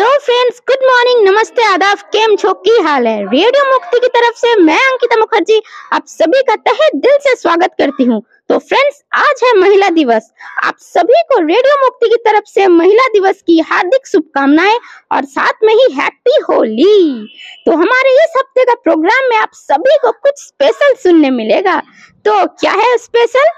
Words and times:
तो 0.00 0.06
friends 0.18 0.60
good 0.68 0.84
morning 0.86 1.26
नमस्ते, 1.28 1.62
आदाब। 1.62 1.98
केम 2.12 2.34
छो? 2.36 2.52
की 2.66 2.76
हाल 2.82 3.06
है? 3.06 3.22
रेडियो 3.22 3.64
मुक्ति 3.72 3.98
की 4.00 4.08
तरफ़ 4.08 4.36
से 4.36 4.54
मैं 4.56 4.78
अंकिता 4.82 5.16
मुखर्जी, 5.16 5.60
आप 5.92 6.06
सभी 6.06 6.40
का 6.42 6.54
तहे 6.58 6.88
दिल 6.94 7.18
से 7.20 7.34
स्वागत 7.36 7.74
करती 7.78 8.04
हूँ। 8.04 8.20
तो 8.48 8.58
फ्रेंड्स 8.60 9.02
आज 9.14 9.42
है 9.44 9.52
महिला 9.58 9.90
दिवस। 9.90 10.30
आप 10.64 10.76
सभी 10.82 11.20
को 11.22 11.40
रेडियो 11.40 11.74
मुक्ति 11.82 12.08
की 12.08 12.16
तरफ़ 12.28 12.44
से 12.44 12.66
महिला 12.68 13.06
दिवस 13.08 13.42
की 13.46 13.58
हार्दिक 13.70 14.06
शुभकामनाएँ 14.06 14.78
और 15.12 15.24
साथ 15.26 15.64
में 15.64 15.74
ही 15.74 15.86
हैप्पी 15.94 16.40
होली 16.48 17.26
तो 17.66 17.72
हमारे 17.72 18.14
इस 18.14 18.34
हफ़्ते 18.38 18.64
का 18.64 18.74
प्रोग्राम 18.84 19.28
में 19.30 19.36
आप 19.36 19.50
सभी 19.54 19.98
को 20.02 20.12
कुछ 20.12 20.42
स्पेशल 20.46 20.94
सुनने 21.02 21.30
मिलेगा। 21.30 21.78
तो 22.24 22.44
क्या 22.56 22.72
है 22.72 22.96
स्पेशल 22.98 23.52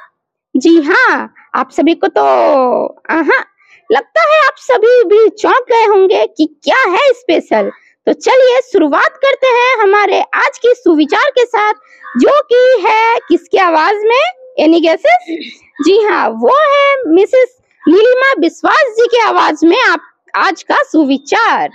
जी 0.55 0.77
हाँ 0.83 1.33
आप 1.55 1.71
सभी 1.71 1.95
को 1.95 2.09
तो 2.09 2.23
हाँ 3.11 3.45
लगता 3.93 4.23
है 4.23 4.47
आप 4.47 4.55
सभी 4.59 5.03
भी 5.05 5.29
चौंक 5.29 5.67
गए 5.71 5.85
होंगे 5.85 6.27
कि 6.27 6.47
क्या 6.65 6.83
है 6.91 7.09
स्पेशल 7.13 7.71
तो 8.07 8.13
चलिए 8.13 8.61
शुरुआत 8.61 9.17
करते 9.17 9.47
हैं 9.47 9.77
हमारे 9.79 10.21
आज 10.21 10.59
की 10.59 10.73
सुविचार 10.75 11.31
के 11.31 11.45
साथ, 11.45 11.73
जो 12.17 12.41
कि 12.43 12.89
है 12.89 13.19
किसकी 13.19 13.59
आवाज़ 13.59 13.97
में? 13.97 14.55
एनी 14.59 14.81
गेसेस 14.81 15.27
जी 15.85 16.03
हाँ 16.03 16.29
वो 16.29 16.57
है 16.63 17.13
मिसेस 17.13 17.57
नीलिमा 17.89 18.33
विश्वास 18.39 18.95
जी 18.99 19.07
की 19.07 19.19
आवाज़ 19.19 19.67
में 19.67 19.81
आप, 19.83 20.01
आज 20.37 20.63
का 20.63 20.83
सुविचार। 20.83 21.71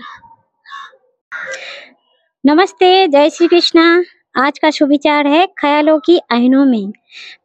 नमस्ते, 2.45 3.07
जय 3.07 3.29
श्री 3.29 3.47
कृष्णा। 3.47 4.03
आज 4.35 4.59
का 4.59 4.71
सुविचार 4.71 5.27
है 5.27 5.47
ख्यालों 5.47 5.99
की 5.99 6.19
आईनों 6.31 6.65
में। 6.65 6.91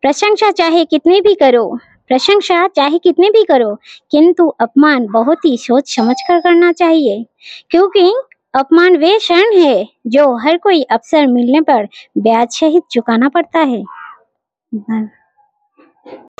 प्रशंसा 0.02 0.50
चाहे 0.50 0.84
कितनी 0.84 1.20
भी 1.20 1.34
करो। 1.34 1.78
प्रशंसा 2.08 2.66
चाहे 2.68 2.98
कितने 2.98 3.30
भी 3.30 3.42
करो, 3.44 3.74
किंतु 4.10 4.46
अपमान 4.60 5.06
बहुत 5.06 5.44
ही 5.44 5.56
सोच 5.56 5.96
समझ 5.96 6.14
कर 6.28 6.40
करना 6.40 6.72
चाहिए। 6.72 7.24
क्योंकि 7.70 8.12
अपमान 8.54 8.96
वे 8.96 9.16
क्षण 9.18 9.56
है 9.56 9.88
जो 10.06 10.24
हर 10.36 10.56
कोई 10.56 10.82
अवसर 10.82 11.26
मिलने 11.26 11.60
पर 11.60 11.88
ब्याज 12.18 12.48
सहित 12.50 12.82
चुकाना 12.90 13.28
पड़ता 13.28 13.58
है। 13.58 13.82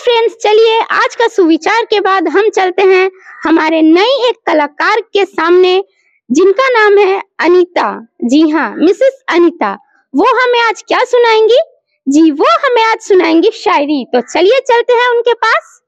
फ्रेंड्स 0.00 0.36
चलिए 0.42 0.80
आज 0.80 1.14
का 1.14 1.28
सुविचार 1.28 1.84
के 1.84 2.00
बाद 2.00 2.28
हम 2.28 2.48
चलते 2.48 2.82
हैं 2.82 3.10
हमारे 3.44 3.82
नई 3.82 4.28
एक 4.28 4.36
कलाकार 4.46 5.00
के 5.00 5.24
सामने, 5.24 5.82
जिनका 6.30 6.68
नाम 6.68 6.98
है 6.98 7.22
अनीता। 7.40 8.06
जी 8.24 8.48
हाँ 8.48 8.74
मिसेस 8.76 9.22
अनीता। 9.28 9.72
वो 10.14 10.24
हमें 10.42 10.60
आज 10.60 10.82
क्या 10.88 10.98
सुनाएँगी? 11.04 11.58
जी 12.06 12.30
वो 12.30 12.46
हमें 12.66 12.82
आज 12.82 12.98
सुनाएँगी 13.00 13.50
शायरी। 13.50 14.04
तो 14.04 14.20
चलिए 14.20 14.60
चलते 14.60 14.92
हैं 14.92 15.08
उनके 15.10 15.34
पास। 15.34 15.78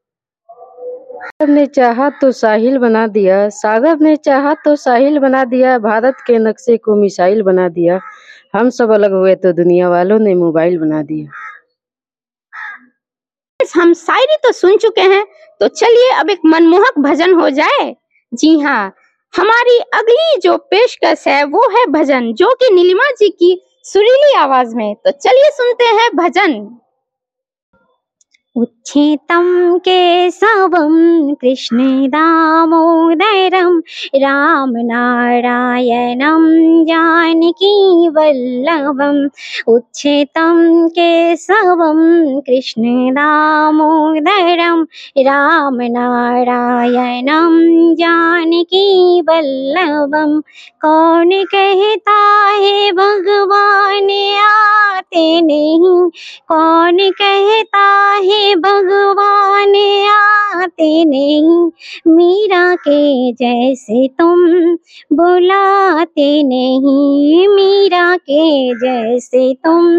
ने 1.48 1.66
चाहा 1.66 2.08
तो 2.10 2.32
साहिल 2.32 2.78
बना 2.78 3.06
दिया। 3.06 3.48
सागर 3.48 3.98
ने 3.98 4.16
चाहा 4.16 4.54
तो 4.54 4.76
साहिल 4.76 5.18
बना 5.18 5.44
दिया। 5.44 5.78
भारत 5.78 6.16
के 6.26 6.38
नक्शे 6.38 6.76
को 6.76 6.96
मिसाइल 6.96 7.42
बना 7.42 7.68
दिया। 7.68 8.00
हम 8.54 8.70
सब 8.70 8.90
अलग 8.90 9.12
हुए 9.12 9.34
तो 9.34 9.52
दुनिया 9.52 9.88
वालों 9.88 10.18
ने 10.18 10.34
मोबाइल 10.34 10.78
बना 10.78 11.02
दिया। 11.02 11.30
हम 13.76 13.92
शायरी 13.94 14.36
तो 14.36 14.52
सुन 14.52 14.76
चुके 14.76 15.00
हैं। 15.00 15.26
तो 15.60 15.68
चलिए 15.68 16.10
अब 16.10 16.30
एक 16.30 16.40
मनमोहक 16.46 16.98
भजन 16.98 17.34
हो 17.34 17.50
जाए। 17.50 17.96
जी 18.34 18.58
हाँ 18.58 18.94
हमारी 19.34 19.78
अगली 19.94 20.40
जो 20.40 20.56
पेशकश 20.56 21.28
है 21.28 21.44
वो 21.44 21.68
है 21.68 21.86
भजन 21.86 22.32
जो 22.32 22.54
कि 22.54 22.74
नीलिमा 22.74 23.10
जी 23.10 23.28
की 23.28 23.52
सुरीली 23.84 24.34
आवाज़ 24.34 24.76
में। 24.76 24.94
तो 24.94 25.10
चलिए 25.10 25.50
सुनते 25.50 25.84
हैं 25.84 26.10
भजन। 26.16 26.78
उच्छेतं 28.56 29.46
केशवं 29.78 30.92
कृष्णदामोदरं 31.34 32.18
रामनारायणं 34.22 35.14
जानकीवल्लभम् 36.84 37.58
उच्छेतं 39.74 40.58
केशवं 40.88 42.00
कृष्णदामोदरं 42.40 43.18
रामनारायणं 45.28 45.94
जानकीवल्लभं 47.94 48.80
कौन 50.84 51.30
कहता 51.54 52.18
है 52.62 52.92
भगवान 52.92 54.10
आते 54.44 55.40
नहीं? 55.40 56.10
कौन 56.52 56.98
कहता 57.22 57.86
है 58.24 58.43
भगवान 58.54 59.74
आते 60.08 61.04
नहीं। 61.04 61.70
मीरा 62.08 62.74
के 62.74 63.32
जैसे 63.32 64.08
तुम 64.08 64.46
बुलाते 65.16 66.42
नहीं। 66.42 67.48
मीरा 67.48 68.16
के 68.16 68.74
जैसे 68.74 69.54
तुम 69.54 69.94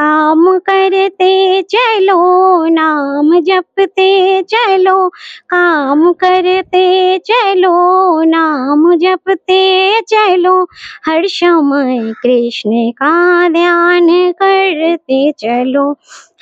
काम 0.00 0.58
करते 0.58 1.62
चलो, 1.62 2.66
नाम 2.66 3.40
जपते 3.40 4.42
चलो, 4.42 5.08
काम 5.50 6.12
करते 6.12 7.18
चलो, 7.18 8.22
नाम 8.22 8.96
जपते 8.96 10.00
चलो। 10.00 10.66
हर 11.06 11.26
समय 11.26 12.12
कृष्ण 12.22 12.90
का 13.02 13.48
ध्यान 13.48 14.08
करते 14.42 15.32
चलो। 15.38 15.94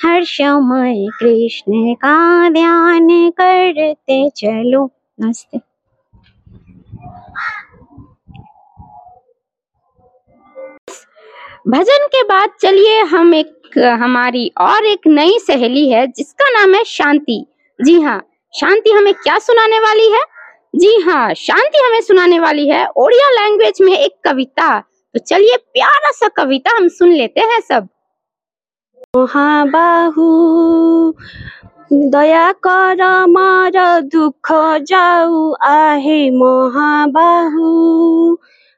हर 0.03 0.23
समय 0.23 1.07
कृष्ण 1.19 1.93
का 1.93 2.49
ध्यान 2.49 3.07
करते 3.29 4.29
चलो, 4.29 4.91
नमस्ते। 5.21 5.57
भजन 11.67 12.07
के 12.07 12.23
बाद 12.23 12.49
चलिए, 12.61 13.01
हम 13.01 13.33
एक, 13.33 13.77
हमारी 13.77 14.51
और 14.61 14.85
एक 14.85 15.07
नई 15.07 15.39
सहेली 15.39 15.89
है, 15.89 16.07
जिसका 16.07 16.49
नाम 16.49 16.73
है 16.73 16.83
शांति। 16.83 17.45
जी 17.79 18.01
हाँ 18.01 18.19
शांति 18.59 18.91
हमें 18.91 19.13
क्या 19.13 19.39
सुनाने 19.39 19.79
वाली 19.79 20.11
है? 20.11 20.21
जी 20.75 21.01
हाँ 21.01 21.33
शांति 21.33 21.77
हमें 21.87 22.01
सुनाने 22.01 22.39
वाली 22.39 22.69
है, 22.69 22.87
ओडिया 22.87 23.29
लैंग्वेज 23.31 23.81
में 23.81 23.97
एक 23.97 24.15
कविता। 24.23 24.79
तो 24.79 25.19
चलिए, 25.19 25.57
प्यारा 25.57 26.11
सा 26.11 26.27
कविता 26.27 26.77
हम 26.77 26.87
सुन 26.87 27.11
लेते 27.11 27.41
हैं 27.41 27.59
सब। 27.61 27.87
ମହାବାହୁ 29.15 30.25
ଦୟାକର 32.11 33.09
ମୋର 33.29 33.83
ଦୁଃଖ 34.13 34.57
ଯାଉ 34.89 35.43
ଆହେ 35.67 36.17
ମହାବାହୁ 36.39 37.69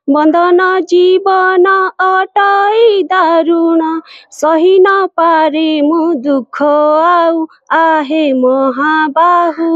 ବନ୍ଦନ 0.07 0.67
ଜୀବନ 0.89 1.71
ଅଟଇ 2.03 2.83
ଦାରୁଣ 3.09 3.89
ସହି 4.33 4.75
ନ 4.77 4.93
ପାରେ 5.15 5.65
ମୁଁ 5.87 6.05
ଦୁଃଖ 6.21 6.69
ଆଉ 7.07 7.43
ଆହେ 7.77 8.23
ମହାବାହୁ 8.39 9.71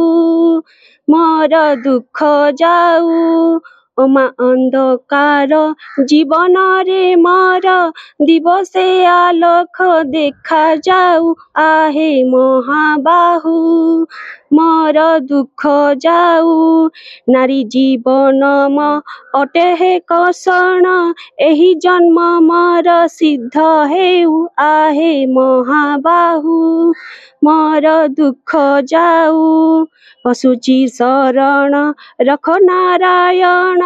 ମୋର 1.08 1.64
ଦୁଃଖ 1.84 2.32
ଯାଉ 2.58 3.20
অমা 4.02 4.26
অন্ধকার 4.42 5.52
জীবনরে 6.08 7.06
মর 7.18 7.66
দিবসে 8.28 8.88
আলোক 9.22 9.78
দেখা 10.12 10.66
যাও 10.88 11.24
আহে 11.72 12.12
মহাবাহু। 12.34 13.56
ମୋର 14.52 15.04
ଦୁଃଖ 15.20 15.68
ଯାଉ। 15.96 16.90
ନାରୀ 17.30 17.64
ଜୀବନ 17.64 18.50
ମୋ 18.70 19.02
ଅଟେ 19.36 19.66
ହେ 19.76 20.00
କଷଣ। 20.08 21.14
ଏହି 21.40 21.74
ଜନ୍ମ 21.76 22.26
ମୋର 22.42 22.98
ସିଦ୍ଧ 23.08 23.56
ହେଉ 23.88 24.48
ଆହେ 24.58 25.26
ମହାବାହୁ। 25.26 26.60
ମୋର 27.44 27.96
ଦୁଃଖ 28.18 28.52
ଯାଉ। 28.92 29.86
ପଶୁଛି 30.26 30.88
ଶରଣ 30.88 31.74
ରଖ 32.22 32.58
ନାରାୟଣ। 32.62 33.82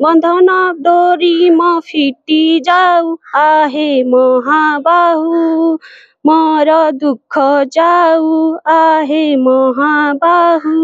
ବନ୍ଧନ 0.00 0.48
ଡୋରି 0.80 1.50
ମୋ 1.50 1.70
ଫିଟି 1.80 2.40
ଯାଉ 2.66 3.16
ଆହେ 3.34 3.88
ମହାବାହୁ। 4.06 5.78
ମୋର 6.25 6.71
ଦୁଃଖ 7.01 7.35
ଯାଉ 7.75 8.25
आहे 8.71 9.23
ମହାବାହୁ 9.45 10.75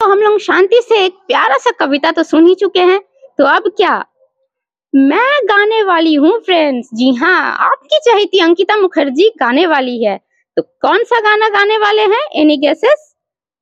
तो 0.00 0.06
हम 0.08 0.18
लोग 0.18 0.38
शांति 0.40 0.80
से 0.82 0.96
एक 1.04 1.14
प्यारा 1.28 1.56
सा 1.58 1.70
कविता 1.78 2.10
तो 2.12 2.22
सुन 2.24 2.46
ही 2.46 2.54
चुके 2.54 2.80
हैं 2.82 2.98
तो 3.38 3.44
अब 3.46 3.64
क्या 3.76 3.94
मैं 4.92 5.40
गाने 5.46 5.82
वाली 5.82 6.14
हूँ 6.16 6.38
फ्रेंड्स 6.40 6.88
जी 6.94 7.08
हाँ 7.14 7.40
आपकी 7.62 7.98
चहेती 8.00 8.40
अंकिता 8.40 8.76
मुखर्जी 8.76 9.28
गाने 9.40 9.66
वाली 9.66 9.96
है 10.04 10.16
तो 10.56 10.62
कौन 10.82 11.04
सा 11.04 11.20
गाना 11.20 11.48
गाने 11.48 11.78
वाले 11.78 12.02
हैं 12.14 12.22
एनी 12.40 12.56
गेसेस 12.58 13.02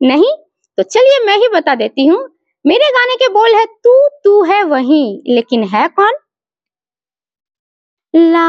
नहीं 0.00 0.32
तो 0.78 0.82
चलिए 0.84 1.24
मैं 1.26 1.36
ही 1.38 1.48
बता 1.50 1.74
देती 1.74 2.06
हूँ 2.06 2.20
मेरे 2.64 2.90
गाने 2.92 3.16
के 3.16 3.28
बोल 3.32 3.54
है 3.54 3.64
तू 3.84 3.98
तू 4.24 4.42
है 4.44 4.62
वही 4.66 5.02
लेकिन 5.30 5.64
है 5.68 5.86
कौन 5.96 6.18
ला 8.14 8.48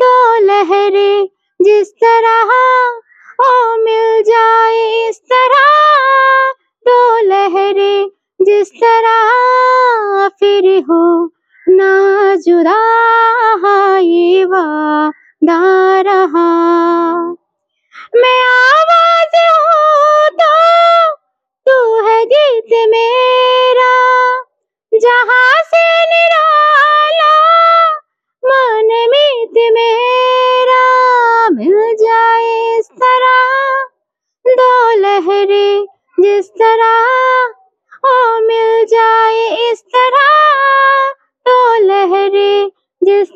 दो 0.00 0.14
लहरें 0.46 1.28
जिस 1.60 1.92
तरह 2.04 2.31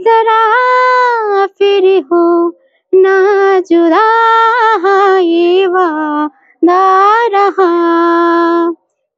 तरह 0.07 1.47
फिर 1.59 1.85
हो 2.13 2.25
ना 2.93 3.17
जुदा 3.71 4.05
ये 5.21 5.67
वादा 5.67 6.81
रहा 7.35 7.71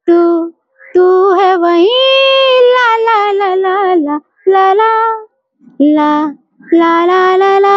तू 0.08 0.20
तू 0.94 1.06
है 1.34 1.54
वही 1.56 1.88
ला 2.74 2.88
ला 3.06 3.20
ला 3.32 3.54
ला 3.54 3.76
ला 3.94 4.18
ला 4.46 4.72
ला 4.74 6.10
ला 6.72 7.04
ला 7.06 7.36
ला 7.36 7.58
ला 7.58 7.76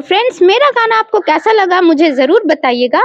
तो 0.00 0.04
फ्रेंड्स 0.04 0.40
मेरा 0.42 0.68
गाना 0.70 0.98
आपको 0.98 1.18
कैसा 1.20 1.52
लगा 1.52 1.80
मुझे 1.80 2.10
ज़रूर 2.12 2.44
बताइएगा। 2.46 3.00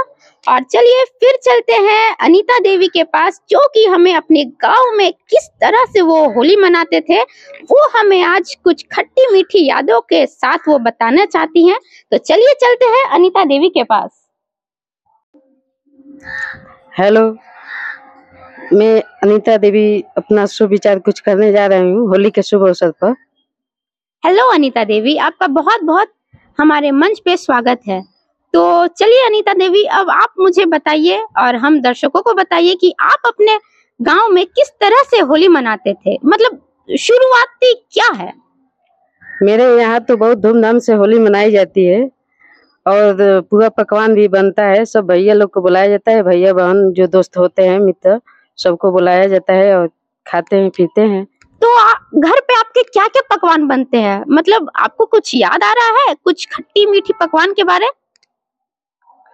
और 0.46 0.62
चलिए 0.64 1.02
फिर 1.20 1.36
चलते 1.44 1.72
हैं 1.84 2.14
अनीता 2.24 2.58
देवी 2.58 2.86
के 2.88 3.02
पास 3.06 3.40
जो 3.50 3.66
कि 3.68 3.84
हमें 3.86 4.14
अपने 4.14 4.44
गाँव 4.62 4.92
में 4.96 5.12
किस 5.30 5.48
तरह 5.62 5.84
से 5.92 6.00
वो 6.02 6.16
होली 6.34 6.56
मनाते 6.56 7.00
थे 7.00 7.20
वो 7.64 7.86
हमें 7.96 8.22
आज 8.22 8.54
कुछ 8.64 8.84
खट्टी 8.92 9.26
मीठी 9.32 9.66
यादों 9.66 10.00
के 10.02 10.24
साथ 10.26 10.68
वो 10.68 10.78
बताना 10.78 11.24
चाहती 11.26 11.66
हैं। 11.66 11.78
तो 12.12 12.18
चलिए 12.20 12.54
चलते 12.62 12.86
हैं 12.86 13.04
अनीता 13.10 13.44
देवी 13.44 13.68
के 13.68 13.84
पास। 13.84 14.10
हेलो 16.98 17.28
मैं 18.72 19.00
अनीता 19.22 19.56
देवी 19.58 19.86
अपना 20.16 20.46
शुभ 20.48 20.70
विचार 20.70 20.98
कुछ 21.00 21.20
करने 21.20 21.52
जा 21.52 21.66
रही 21.66 21.90
हूँ 21.90 22.08
होली 22.08 22.30
के 22.30 22.42
शुभ 22.44 22.66
अवसर 22.66 22.90
पर। 22.94 23.14
हेलो 24.22 24.52
अनीता 24.52 24.84
देवी 24.86 25.16
आपका 25.18 25.46
बहुत 25.46 25.82
बहुत 25.84 26.12
हमारे 26.58 26.90
मंच 26.90 27.18
पे 27.18 27.36
स्वागत 27.36 27.80
है। 27.88 28.00
तो 28.54 28.86
चलिए 28.86 29.24
अनीता 29.26 29.52
देवी, 29.54 29.82
अब 29.82 30.10
आप 30.10 30.34
मुझे 30.40 30.64
बताइए 30.66 31.18
और 31.38 31.56
हम 31.56 31.80
दर्शकों 31.80 32.22
को 32.22 32.34
बताइए 32.34 32.74
कि 32.74 32.92
आप 33.00 33.26
अपने 33.26 33.58
गाँव 34.00 34.28
में 34.28 34.44
किस 34.46 34.70
तरह 34.80 35.02
से 35.10 35.20
होली 35.20 35.48
मनाते 35.48 35.94
थे? 35.94 36.18
मतलब 36.24 36.60
शुरुआती 36.88 37.72
क्या 37.92 38.08
है? 38.14 38.32
मेरे 39.42 39.64
यहाँ 39.80 40.00
तो 40.00 40.16
बहुत 40.16 40.38
धूमधाम 40.38 40.78
से 40.78 40.92
होली 40.92 41.18
मनाई 41.18 41.50
जाती 41.50 41.84
है 41.84 42.02
और 42.86 43.40
पूरा 43.50 43.68
पकवान 43.68 44.14
भी 44.14 44.28
बनता 44.28 44.64
है, 44.64 44.84
सब 44.84 45.06
भैया 45.06 45.34
लोग 45.34 45.50
को 45.50 45.60
बुलाया 45.60 45.88
जाता 45.88 46.12
है, 46.12 46.22
भैया 46.22 46.52
बहन 46.52 46.92
जो 46.92 47.06
दोस्त 47.06 47.38
होते 47.38 47.62
हैं, 47.62 47.78
मित्र, 47.78 48.20
सबको 48.58 48.92
बुलाया 48.92 49.26
जाता 49.26 49.52
है 49.52 49.78
और 49.78 49.88
खाते 50.26 50.56
हैं, 50.56 50.70
पीते 50.70 51.00
हैं। 51.00 51.26
तो 51.66 51.76
आ, 51.76 51.92
घर 52.14 52.40
पे 52.40 52.54
आपके 52.58 52.82
क्या 52.82 53.06
क्या 53.06 53.22
पकवान 53.36 53.66
बनते 53.66 53.96
हैं? 53.96 54.24
मतलब 54.30 54.70
आपको 54.76 55.04
कुछ 55.04 55.30
याद 55.34 55.62
आ 55.64 55.72
रहा 55.72 56.02
है? 56.08 56.14
कुछ 56.24 56.46
खट्टी 56.54 56.86
मीठी 56.86 57.12
पकवान 57.20 57.52
के 57.52 57.64
बारे? 57.64 57.86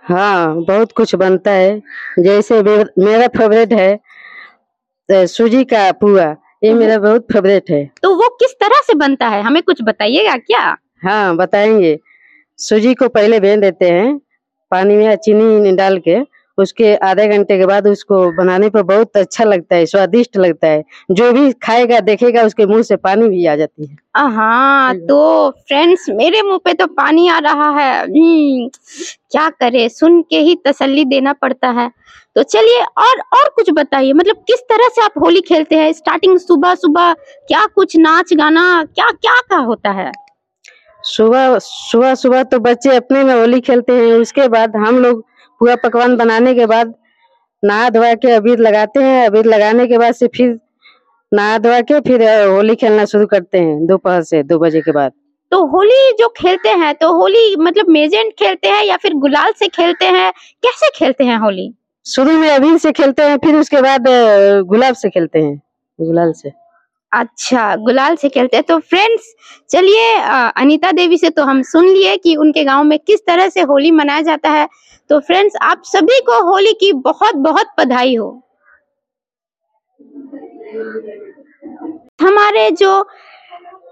हाँ 0.03 0.55
बहुत 0.65 0.93
कुछ 0.93 1.15
बनता 1.15 1.51
है। 1.51 1.83
जैसे 2.19 2.63
मेरा 2.63 3.27
फेवरेट 3.27 3.73
है 3.73 5.27
सूजी 5.27 5.65
का 5.65 5.93
पुआ। 5.93 6.25
ये 6.65 6.69
हम्म। 6.69 6.81
मेरा 6.81 6.99
बहुत 6.99 7.27
फेवरेट 7.33 7.71
है। 7.71 7.85
तो 8.03 8.15
वो 8.15 8.29
किस 8.41 8.53
तरह 8.61 8.81
से 8.87 8.95
बनता 8.95 9.29
है? 9.29 9.43
हमें 9.43 9.63
कुछ 9.63 9.83
बताइएगा 9.83 10.37
क्या? 10.37 10.77
हाँ 11.05 11.37
बताएँगे। 11.37 11.99
सूजी 12.59 12.95
को 12.95 13.09
पहले 13.09 13.41
बेन 13.41 13.61
देते 13.61 13.91
हैं 13.91 14.19
पानी 14.71 14.97
में 14.97 15.17
चीनी 15.17 15.77
डाल 15.77 15.99
के। 15.99 16.21
उसके 16.59 16.95
आधे 16.97 17.27
घंटे 17.29 17.59
के 17.59 17.67
बाद 17.67 17.87
उसको 17.87 18.33
बनाने 18.33 18.69
पर 18.69 18.83
बहुत 18.83 19.17
अच्छा 19.17 19.45
लगता 19.45 19.77
है 19.77 19.87
स्वादिष्ट 19.87 20.37
लगता 20.37 20.69
है। 20.69 20.85
जो 21.11 21.33
भी 21.33 21.53
खाएगा 21.53 22.01
देखेगा 22.01 22.43
उसके 22.43 22.67
मुँह 22.67 22.83
से 22.83 22.97
पानी 22.97 23.29
भी 23.29 23.47
आ 23.47 23.57
जाती 23.57 23.87
है। 23.87 23.97
हाँ। 24.17 24.95
तो 24.97 25.51
फ्रेंड्स 25.51 26.07
मेरे 26.11 26.43
मुँह 26.43 26.59
पे 26.65 26.75
तो 26.75 26.87
पानी 26.87 27.29
आ 27.29 27.39
रहा 27.39 27.71
है। 27.71 28.03
हम्म, 28.03 28.69
क्या 29.31 29.49
करे? 29.51 29.89
सुन 29.89 30.23
के 30.23 30.37
ही 30.37 30.55
तसल्ली 30.67 31.05
देना 31.05 31.33
पड़ता 31.33 31.69
है। 31.69 31.91
तो 32.37 32.43
चलिए 32.43 32.81
और 32.81 33.21
और 33.39 33.49
कुछ 33.57 33.71
बताइए। 33.71 34.13
मतलब 34.13 34.37
किस 34.37 34.61
तरह 34.61 34.89
से 34.89 35.03
आप 35.03 35.13
होली 35.23 35.41
खेलते 35.41 35.77
हैं? 35.77 35.93
स्टार्टिंग 35.93 36.39
सुबह 36.39 36.75
सुबह 36.75 37.13
क्या 37.49 37.67
कुछ 37.67 37.97
नाच 37.97 38.33
गाना 38.35 38.85
क्या 38.85 39.11
क्या 39.11 39.41
का 39.41 39.57
होता 39.57 39.91
है? 39.91 40.13
सुबह 41.05 41.59
सुबह 41.61 42.15
सुबह 42.15 42.43
तो 42.45 42.59
बच्चे 42.61 42.97
अपने 42.97 43.23
में 43.25 43.35
होली 43.35 43.61
खेलते 43.61 43.93
हैं। 43.93 44.13
उसके 44.15 44.49
बाद 44.49 44.77
हम 44.77 44.99
लोग 44.99 45.25
पूरा 45.61 45.77
पकवान 45.79 46.17
बनाने 46.17 46.55
के 46.55 46.67
बाद 46.67 46.95
नहा 47.63 47.89
धोआ 47.91 48.13
के 48.17 48.31
अबीर 48.33 48.59
लगाते 48.59 49.03
हैं। 49.03 49.27
अबीर 49.27 49.47
लगाने 49.47 49.87
के 49.87 49.99
बाद 49.99 50.15
से 50.15 50.27
फिर 50.37 50.59
नहा 51.33 51.59
धोवा 51.59 51.81
के 51.83 52.01
फिर 52.01 52.23
होली 52.49 52.75
खेलना 52.77 53.05
शुरू 53.05 53.27
करते 53.27 53.59
हैं 53.59 53.87
दोपहर 53.87 54.23
से 54.23 54.43
दो 54.43 54.59
बजे 54.59 54.81
के 54.81 54.93
बाद। 54.93 55.13
तो 55.53 55.65
होली 55.67 56.13
जो 56.13 56.29
खेलते 56.37 56.69
हैं 56.69 56.95
तो 56.95 57.13
होली 57.13 57.57
मतलब 57.57 57.89
मेजेंट 57.91 58.33
खेलते 58.33 58.69
हैं 58.69 58.85
या 58.85 58.97
फिर 58.97 59.15
गुलाल 59.17 59.53
से 59.59 59.69
खेलते 59.69 60.05
हैं? 60.07 60.33
कैसे 60.63 60.91
खेलते 60.97 61.25
हैं 61.25 61.37
होली? 61.39 61.73
शुरू 62.07 62.33
में 62.33 62.49
अबीर 62.51 62.79
से 62.79 62.93
खेलते 62.93 63.23
हैं 63.23 63.37
फिर 63.39 63.57
उसके 63.57 63.83
बाद 63.83 64.05
गुलाब 64.67 64.95
से 64.95 65.11
खेलते 65.11 65.39
हैं 65.39 65.57
गुलाल 65.99 66.33
से। 66.33 66.51
अच्छा 67.13 67.75
गुलाल 67.77 68.17
से 68.17 68.29
खेलते 68.29 68.57
हैं। 68.57 68.65
तो 68.65 68.79
फ्रेंड्स 68.81 69.35
चलिए 69.71 70.15
अनीता 70.57 70.93
देवी 70.93 71.19
से 71.19 71.31
तो 71.31 71.45
हम 71.45 71.63
सुन 71.63 71.87
लिए 71.87 72.17
कि 72.17 72.35
उनके 72.37 72.65
गाँव 72.65 72.85
में 72.85 72.99
किस 72.99 73.21
तरह 73.27 73.49
से 73.49 73.61
होली 73.63 73.91
मनाया 73.91 74.23
जाता 74.23 74.51
है। 74.51 74.69
तो 75.11 75.19
फ्रेंड्स 75.21 75.57
आप 75.63 75.83
सभी 75.85 76.21
को 76.21 76.43
होली 76.51 76.73
की 76.73 76.93
बहुत 77.03 77.35
बहुत 77.39 77.75
बधाई 77.79 78.15
हो। 78.17 78.31
हमारे 82.21 82.71
जो 82.71 82.99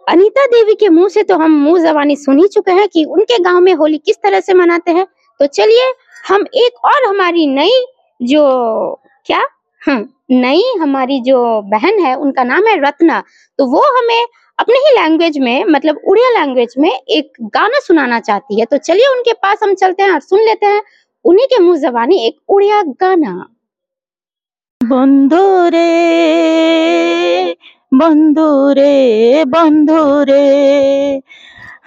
अनीता 0.09 0.47
देवी 0.47 0.75
के 0.75 0.89
मुँह 0.89 1.09
से 1.09 1.23
तो 1.23 1.37
हम 1.37 1.51
मुँह 1.63 1.83
जबानी 1.83 2.17
सुन 2.17 2.39
ही 2.39 2.47
चुके 2.49 2.73
हैं 2.73 2.89
कि 2.89 3.05
उनके 3.07 3.39
गाँव 3.43 3.61
में 3.61 3.73
होली 3.75 3.99
किस 3.99 4.17
तरह 4.17 4.41
से 4.41 4.55
मनाते 4.55 4.93
हैं। 4.93 5.07
तो 5.41 5.47
चलिए, 5.47 5.93
हम 6.29 6.45
एक 6.57 6.85
और 6.85 7.05
हमारी 7.07 7.47
नई 7.47 7.85
जो, 8.21 8.95
क्या? 9.27 9.43
हम्म 9.82 10.38
नई 10.42 10.64
हमारी 10.80 11.20
जो 11.22 11.40
बहन 11.72 12.00
है 12.00 12.16
उनका 12.16 12.44
नाम 12.44 12.68
है 12.68 12.76
रत्ना 12.82 13.24
तो 13.60 13.66
वो 13.66 13.82
हमें 13.98 14.26
अपने 14.60 14.78
ही 14.78 14.92
लैंग्वेज 14.96 15.38
में 15.38 15.66
मतलब 15.66 16.00
उड़िया 16.08 16.30
लैंग्वेज 16.30 16.74
में 16.80 16.92
एक 16.92 17.32
गाना 17.54 17.80
सुनाना 17.80 18.20
चाहती 18.20 18.60
है 18.60 18.66
तो 18.66 18.78
चलिए 18.78 19.08
उनके 19.08 19.34
पास 19.34 19.60
हम 19.64 19.74
चलते 19.74 20.04
हैं 20.04 20.12
और 20.12 20.20
सुन 20.20 20.46
लेते 20.46 20.66
हैं 20.66 20.82
उन्हीं 21.26 21.48
के 21.48 21.60
मुंह 21.60 21.78
जबानी 21.80 22.26
एक 22.28 22.40
उड़िया 22.50 22.82
गाना 23.02 23.36
বন্ধু 24.82 25.44
রে 25.74 25.92
বন্ধু 27.92 28.48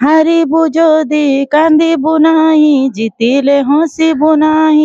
হারিবু 0.00 0.60
যদি 0.70 1.26
কান্দিবু 1.46 2.12
নাই 2.18 2.64
জিতিলে 2.96 3.58
হসিবু 3.62 4.30
নাই 4.36 4.82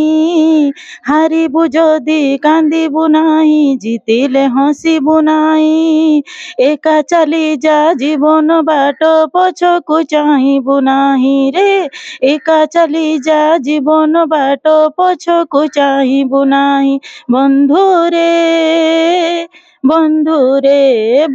হারিবু 1.03 1.61
যদি 1.69 2.21
কান্দিবু 2.37 3.03
নাই 3.07 3.51
জিতিলে 3.75 4.43
হসিবু 4.47 5.15
নাই 5.21 5.67
একা 6.63 6.97
চালি 7.09 7.45
যা 7.57 7.77
জীবন 8.01 8.47
বাট 8.61 9.01
পছকু 9.33 9.97
চাহিবু 10.11 10.75
নাহি 10.79 11.37
রে 11.55 11.71
একা 12.27 12.59
চালি 12.73 13.07
যা 13.19 13.41
জীবন 13.65 14.13
বাট 14.25 14.65
পছকু 14.97 15.61
চাহিবু 15.75 16.39
নাহি 16.45 16.93
বন্ধু 17.31 17.83
রে 18.13 18.33
ନାହିଁ 19.78 19.78
ବନ୍ଧୁରେ 19.84 20.80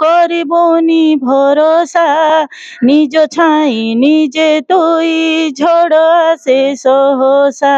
କରିବୁନି 0.00 1.02
ଭରସା 1.22 2.06
ନିଜ 2.84 3.24
ଛାଇ 3.36 3.82
ନିଜେ 3.96 4.48
ତୋଇ 4.68 5.14
ଝଡ଼ 5.52 6.00
ଆସେ 6.22 6.58
ସହସା 6.76 7.74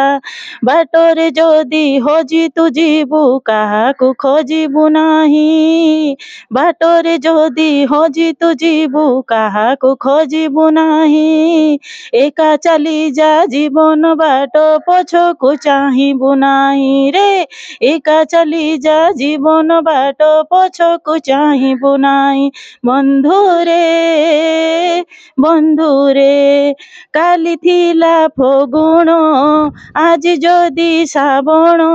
ବାଟରେ 0.65 1.29
ଯଦି 1.33 1.85
ହଜି 2.01 2.45
ତୁ 2.51 2.69
ଯିବୁ 2.71 3.23
କାହାକୁ 3.45 4.13
ଖୋଜିବୁ 4.19 4.89
ନାହିଁ 4.91 6.17
ବାଟରେ 6.53 7.15
ଯଦି 7.21 7.71
ହଜି 7.87 8.29
ତୁ 8.37 8.53
ଯିବୁ 8.59 9.07
କାହାକୁ 9.29 9.82
ଖୋଜିବୁ 10.01 10.65
ନାହିଁ 10.73 11.79
ଏକା 12.19 12.49
ଚାଲି 12.59 12.95
ଯା 13.13 13.31
ଜୀବନ 13.49 14.13
ବାଟ 14.17 14.63
ପଛକୁ 14.87 15.53
ଚାହିଁବୁ 15.65 16.33
ନାହିଁ 16.39 16.93
ରେ 17.15 17.27
ଏକା 17.91 18.19
ଚାଲି 18.27 18.63
ଯା 18.81 18.97
ଜୀବନ 19.19 19.81
ବାଟ 19.83 20.31
ପଛକୁ 20.51 21.19
ଚାହିଁବୁ 21.23 21.93
ନାହିଁ 21.99 22.49
ବନ୍ଧୁରେ 22.87 23.79
ବନ୍ଧୁରେ 25.39 26.31
କାଲି 27.15 27.55
ଥିଲା 27.59 28.15
ଫଗୁଣ 28.35 29.17
ଆଜି 29.99 30.35
ଯଦି 30.39 30.91
ଶ୍ରାବଣ 31.07 31.89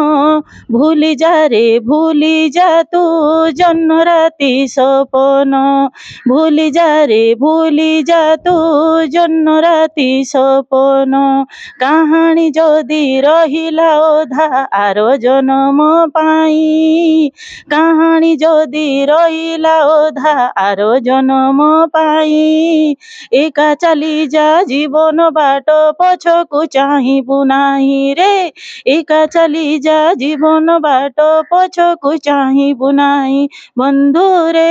ଭୁଲି 0.74 1.12
ଯା 1.16 1.34
ରେ 1.48 1.64
ଭୁଲି 1.86 2.34
ଯା 2.52 2.70
ତୁ 2.92 3.04
ଜହ୍ନ 3.54 4.00
ରାତି 4.04 4.52
ସପନ 4.68 5.62
ଭୁଲି 6.28 6.68
ଯା 6.72 6.90
ରେ 7.06 7.22
ଭୁଲି 7.38 7.77
ଯା 8.04 8.20
ତୁ 8.38 8.54
ଜହ୍ନ 9.08 9.54
ରାତି 9.62 10.08
ସପନ 10.24 11.20
କାହାଣୀ 11.80 12.46
ଯଦି 12.52 13.02
ରହିଲା 13.22 13.88
ଅଧା 14.04 14.48
ଆର 14.76 15.06
ଜନମ 15.18 15.88
ପାଇଁ 16.14 17.30
କାହାଣୀ 17.70 18.32
ଯଦି 18.36 18.86
ରହିଲା 19.06 19.76
ଅଧା 19.90 20.36
ଆର 20.58 20.90
ଜନମ 21.02 21.70
ପାଇଁ 21.90 22.96
ଏକା 23.36 23.70
ଚାଲି 23.76 24.14
ଯା 24.28 24.48
ଜୀବନ 24.66 25.30
ବାଟ 25.32 25.78
ପଛକୁ 26.00 26.64
ଚାହିଁବୁ 26.70 27.40
ନାହିଁ 27.46 28.02
ରେ 28.16 28.32
ଏକା 28.88 29.22
ଚାଲି 29.28 29.66
ଯା 29.80 30.00
ଜୀବନ 30.16 30.78
ବାଟ 30.80 31.30
ପଛକୁ 31.52 32.16
ଚାହିଁବୁ 32.24 32.92
ନାହିଁ 32.94 33.42
ବନ୍ଧୁରେ 33.78 34.70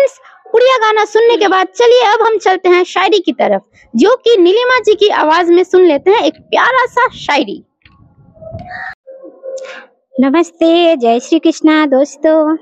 बंधुरे 0.00 0.50
उड़िया 0.54 0.78
गाना 0.78 1.04
सुनने 1.04 1.36
के 1.36 1.48
बाद 1.48 1.66
चलिए 1.66 2.02
अब 2.02 2.26
हम 2.26 2.38
चलते 2.38 2.68
हैं 2.68 2.84
शायरी 2.84 3.18
की 3.18 3.32
तरफ़, 3.32 3.62
जो 3.96 4.16
कि 4.16 4.36
नीलिमा 4.36 4.80
जी 4.80 4.94
की 4.94 5.08
आवाज़ 5.08 5.52
में 5.52 5.64
सुन 5.64 5.86
लेते 5.86 6.10
हैं 6.10 6.22
एक 6.22 6.34
प्यारा 6.34 6.86
सा 6.86 7.08
शायरी। 7.08 7.64
नमस्ते, 10.20 10.96
जय 10.96 11.20
श्री 11.20 11.38
कृष्णा 11.38 11.86
दोस्तों। 11.86 12.56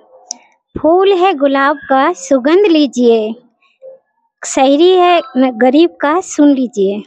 फूल 0.80 1.12
है 1.12 1.34
गुलाब 1.34 1.76
का, 1.76 2.12
सुगंध 2.12 2.66
लीजिए। 2.66 3.34
शायरी 4.46 4.90
है 4.90 5.20
गरीब 5.36 5.90
का, 5.90 6.20
सुन 6.20 6.54
लीजिए। 6.54 7.02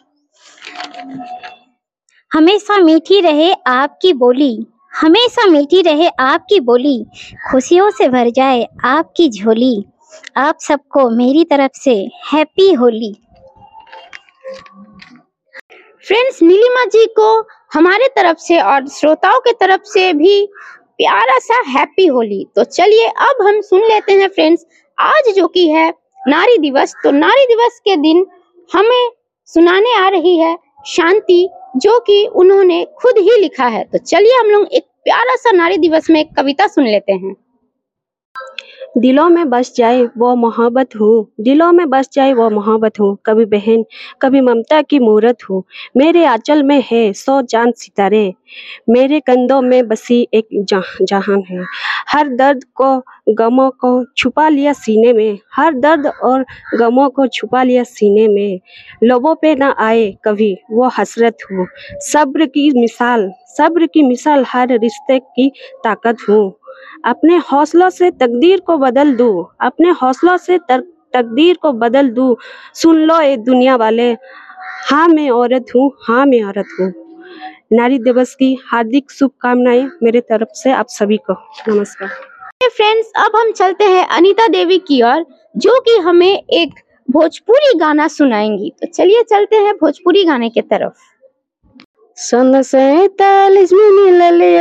हमेशा 2.33 2.77
मीठी 2.77 3.21
रहे 3.21 3.53
आपकी 3.53 4.13
बोली। 4.13 4.65
हमेशा 4.93 5.45
मीठी 5.48 5.81
रहे 5.81 6.07
आपकी 6.07 6.59
बोली। 6.59 7.05
खुशियों 7.51 7.91
से 7.91 8.09
भर 8.09 8.29
जाए 8.29 8.67
आपकी 8.86 9.29
झोली। 9.29 9.86
आप 10.37 10.57
सबको 10.59 11.09
मेरी 11.09 11.43
तरफ़ 11.43 11.71
से 11.73 12.09
हैप्पी 12.33 12.73
होली। 12.73 13.13
फ्रेंड्स 16.07 16.41
नीलिमा 16.41 16.85
जी 16.85 17.05
को 17.05 17.47
हमारे 17.73 18.07
तरफ़ 18.07 18.37
से 18.37 18.59
और 18.59 18.87
श्रोताओं 18.87 19.39
के 19.39 19.51
तरफ़ 19.51 19.81
से 19.83 20.13
भी 20.13 20.45
प्यारा 20.97 21.39
सा 21.39 21.61
हैप्पी 21.67 22.05
होली। 22.05 22.47
तो 22.55 22.63
चलिए 22.63 23.07
अब 23.07 23.41
हम 23.41 23.61
सुन 23.61 23.79
लेते 23.79 24.13
हैं 24.13 24.27
फ्रेंड्स 24.27 24.65
आज 24.99 25.33
जो 25.35 25.47
कि 25.47 25.69
है 25.69 25.93
नारी 26.27 26.57
दिवस। 26.57 26.95
तो 27.03 27.11
नारी 27.11 27.45
दिवस 27.45 27.79
के 27.79 27.95
दिन 27.95 28.25
हमें 28.73 29.11
सुनाने 29.45 29.95
आ 29.95 30.09
रही 30.09 30.37
है 30.37 30.57
शांति, 30.87 31.49
जो 31.77 31.99
कि 31.99 32.25
उन्होंने 32.25 32.87
खुद 32.97 33.17
ही 33.17 33.37
लिखा 33.37 33.65
है। 33.65 33.83
तो 33.83 33.97
चलिए 33.97 34.37
हम 34.37 34.47
लोग 34.47 34.67
एक 34.67 34.83
प्यारा 35.03 35.35
सा 35.35 35.51
नारी 35.51 35.77
दिवस 35.77 36.09
में 36.09 36.25
कविता 36.33 36.67
सुन 36.67 36.83
लेते 36.83 37.11
हैं। 37.11 37.35
दिलों 39.00 39.29
में 39.29 39.50
बस 39.50 39.74
जाए 39.75 40.03
वो 40.18 40.36
मोहब्बत 40.36 40.89
हो, 41.00 41.32
दिलों 41.39 41.72
में 41.72 41.89
बस 41.89 42.10
जाए 42.13 42.34
वो 42.34 42.50
मोहब्बत 42.50 42.91
हूँ। 43.00 43.18
कभी 43.25 43.46
बहन, 43.46 43.86
कभी 44.22 44.41
ममता 44.41 44.82
की 44.82 45.00
मूरत 45.00 45.38
हो। 45.50 45.65
मेरे 45.98 46.25
आंचल 46.25 46.63
में 46.63 46.84
है 46.91 47.13
सौ 47.13 47.41
चाँद 47.41 47.74
सितारे। 47.74 48.34
मेरे 48.89 49.20
कंधों 49.20 49.62
में 49.62 49.88
बसी 49.88 50.27
एक 50.34 50.48
जह- 50.53 51.03
जहान 51.03 51.44
है। 51.51 51.65
हर 52.10 52.27
दर्द 52.27 52.63
को, 52.63 53.03
गमों 53.34 53.70
को 53.70 54.06
छुपा 54.18 54.50
लिया 54.50 54.74
सीने 54.74 55.13
में। 55.13 55.39
हर 55.53 55.74
दर्द 55.74 56.08
और 56.08 56.46
गमों 56.79 57.10
को 57.10 57.27
छुपा 57.27 57.63
लिया 57.63 57.84
सीने 57.84 58.27
में। 58.27 58.60
लोगों 59.03 59.36
पे 59.36 59.56
ना 59.56 59.75
आए 59.79 60.18
कभी 60.25 60.58
वो 60.72 60.88
हसरत 60.88 61.38
हो। 61.51 61.68
सब्र 61.91 62.46
की 62.46 62.82
मिसाल, 62.82 63.32
सब्र 63.58 63.86
की 63.86 64.01
मिसाल 64.01 64.46
हर 64.48 64.68
रिश्ते 64.79 65.20
की 65.20 65.51
ताकत 65.84 66.18
हूँ। 66.29 66.58
अपने 67.05 67.38
हौसलों 67.51 67.89
से 67.89 68.11
तकदीर 68.11 68.59
को 68.59 68.77
बदल 68.77 69.15
दूँ 69.15 69.45
अपने 69.61 69.89
हौसलों 70.01 70.38
से 70.38 70.57
तकदीर 70.69 71.57
को 71.61 71.71
बदल 71.73 72.09
दूँ। 72.09 72.35
सुन 72.75 72.97
लो 72.97 73.19
ये 73.21 73.38
दुनिया 73.38 73.75
वाले 73.75 74.11
हाँ 74.89 75.07
मैं 75.07 75.29
औरत 75.29 75.65
हूँ 75.75 75.91
हाँ 76.07 76.25
मैं 76.25 76.43
औरत 76.43 76.75
हूँ। 76.79 76.91
नारी 77.73 77.97
दिवस 77.99 78.33
की 78.35 78.53
हार्दिक 78.65 79.11
शुभकामनाएँ 79.11 79.85
मेरे 80.03 80.21
तरफ़ 80.21 80.53
से 80.53 80.71
आप 80.71 80.88
सभी 80.89 81.17
को। 81.29 81.33
नमस्कार। 81.69 82.09
फ्रेंड्स 82.67 83.11
अब 83.17 83.35
हम 83.35 83.51
चलते 83.51 83.83
हैं 83.83 84.05
अनीता 84.07 84.47
देवी 84.47 84.77
की 84.88 85.01
ओर 85.03 85.25
जो 85.55 85.79
कि 85.79 85.97
हमें 85.97 86.31
एक 86.33 86.73
भोजपुरी 87.09 87.77
गाना 87.79 88.07
सुनाएँगी। 88.07 88.69
तो 88.81 88.88
चलिए 88.88 89.23
चलते 89.23 89.55
हैं 89.55 89.73
भोजपुरी 89.75 90.23
गाने 90.25 90.49
की 90.49 90.61
तरफ़। 90.61 90.93
सन 92.17 92.61
सैतालीस 92.61 93.73
में 93.73 93.89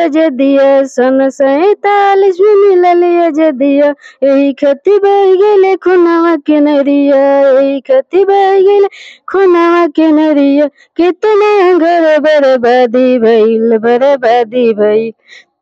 अजदिया 0.08 0.68
सन 0.84 1.28
सैतालीस 1.28 2.36
में 2.40 2.54
मिलल 2.56 3.02
अजदिया 3.26 3.88
यही 4.24 4.52
खती 4.52 4.98
बह 4.98 5.24
गेले, 5.34 5.74
खुनावा 5.76 6.34
के 6.36 6.60
नरिया 6.60 7.20
यही 7.40 7.80
खती 7.80 8.24
बह 8.24 8.60
गेले, 8.60 8.88
खुनावा 9.28 9.86
के 9.86 10.10
नरिया 10.12 10.66
कितना 10.96 11.50
घर 11.78 12.18
बर्बादी 12.18 13.18
भइल 13.18 13.76
बर्बादी 13.78 14.72
भइल। 14.74 15.12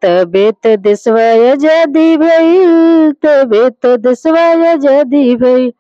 तबे 0.06 0.76
दिसवाया 0.76 1.54
जदी 1.54 2.16
भई 2.16 2.16
भइल 2.16 3.12
तबे 3.12 3.70
जदी 4.76 5.36
भई। 5.36 5.72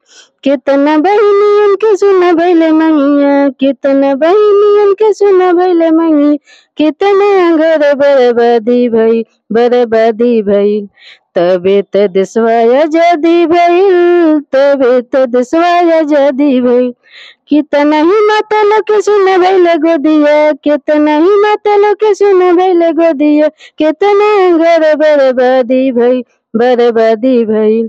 कितना 0.44 0.98
बहनियन 0.98 1.74
के 1.74 1.96
सुना 1.96 2.32
भइले 2.32 2.70
मैया, 2.72 3.48
कितना 3.48 4.14
बहनियन 4.14 4.92
के 4.92 5.12
सुना 5.12 5.52
भइले 5.52 5.90
मैया। 5.90 6.36
कितना 6.76 7.56
घर 7.56 7.94
बर्बादी 7.94 8.88
भई, 8.88 9.22
बर्बादी 9.52 10.42
भइल 10.42 10.88
तबे 11.36 11.80
त 11.92 12.06
देशवा 12.12 12.52
आज़ादी 12.82 13.46
भइल 13.46 14.40
तबे 14.54 14.92
त 15.12 15.24
देशवा 15.34 15.72
आज़ादी 15.96 16.60
भइल 16.66 16.92
कितना 17.48 17.98
ही 18.10 18.20
माता 18.28 18.62
लोग 18.68 18.82
के 18.90 19.00
सुना 19.02 19.36
भइले 19.42 19.74
गोदिया 19.84 20.36
कितना 20.66 21.16
ही 21.24 21.34
माता 21.42 21.76
लोग 21.82 21.94
के 22.04 22.14
सुना 22.20 22.50
भइले 22.60 22.90
गोदिया 23.00 23.48
कितना 23.78 24.30
घर 24.56 24.94
बर्बादी 25.02 25.90
भई, 25.98 26.22
बर्बादी 26.54 27.44
भइल 27.52 27.88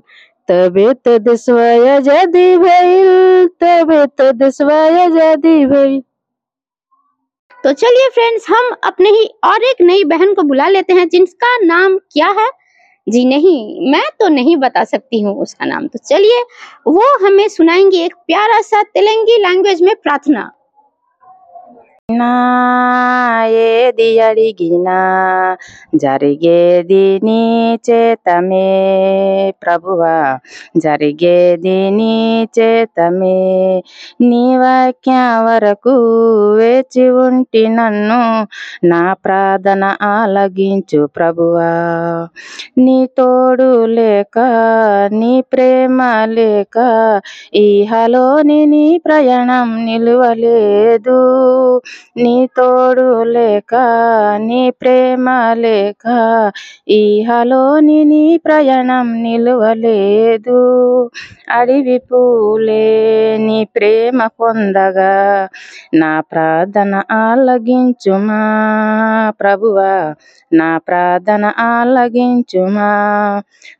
तबे 0.49 0.91
त 1.05 1.17
देशवा 1.29 1.69
आज़ादी 1.95 2.47
भइल 2.57 3.47
तबे 3.63 4.05
त 4.19 4.31
देशवा 4.43 4.83
आज़ादी 5.05 5.65
भइल 5.65 5.99
तो 7.63 7.71
चलिए 7.73 8.09
फ्रेंड्स 8.13 8.49
हम 8.49 8.71
अपने 8.91 9.09
ही 9.09 9.25
और 9.43 9.63
एक 9.71 9.81
नई 9.81 10.03
बहन 10.13 10.33
को 10.33 10.43
बुला 10.51 10.67
लेते 10.67 10.93
हैं, 10.93 11.07
जिनका 11.09 11.57
नाम 11.65 11.97
क्या 11.97 12.27
है? 12.39 12.49
जी 13.07 13.23
नहीं, 13.25 13.91
मैं 13.91 14.03
तो 14.19 14.27
नहीं 14.27 14.55
बता 14.57 14.83
सकती 14.83 15.21
हूँ 15.21 15.35
उसका 15.41 15.65
नाम। 15.65 15.87
तो 15.87 15.99
चलिए, 15.99 16.41
वो 16.87 17.03
हमें 17.25 17.47
सुनाएँगी 17.47 17.97
एक 17.97 18.15
प्यारा 18.27 18.61
सा 18.61 18.83
तेलंगी 18.83 19.37
लैंग्वेज 19.37 19.81
में 19.81 19.95
प्रार्थना। 19.95 20.51
నా 22.11 22.27
ఏది 23.53 24.19
అడిగినా 24.19 24.97
జరిగేది 25.95 27.19
నీ 27.23 27.39
చేతమే 27.89 28.67
ప్రభువా. 29.61 30.13
జరిగేది 30.77 31.89
నీ 31.89 32.13
చేతమే 32.59 33.33
నీ 34.21 34.57
వాక్య 34.57 35.11
వరకు 35.39 35.95
వేచి 36.55 37.09
ఉంటి 37.09 37.67
నన్ను 37.67 38.21
నా 38.83 39.13
ప్రార్థన 39.13 39.95
ఆలగించు 40.03 41.05
ప్రభువా. 41.07 41.69
నీ 42.77 43.07
తోడు 43.17 43.85
లేక 43.85 44.37
నీ 45.13 45.41
ప్రేమ 45.41 46.01
లేక 46.27 46.77
ఈహలోని 47.55 48.65
నీ 48.65 48.97
ప్రయాణం 48.97 49.85
నిలువలేదు. 49.85 51.19
నీ 52.17 52.35
తోడు 52.55 53.05
లేక 53.29 53.73
నీ 54.45 54.61
ప్రేమ 54.81 55.25
లేక 55.57 56.05
ఈహలోని 56.97 57.99
నీ 58.05 58.23
ప్రయాణం 58.45 59.07
నిలువలేదు. 59.23 60.59
అడివి 61.57 61.97
పూలే 62.07 62.85
నీ 63.45 63.59
ప్రేమ 63.75 64.19
పొందగా 64.37 65.11
నా 65.95 66.11
ప్రార్థన 66.31 66.93
ఆలగించుమా 67.19 68.41
ప్రభువా 69.39 69.93
నా 70.51 70.69
ప్రార్థన 70.87 71.45
ఆలగించుమా 71.67 72.89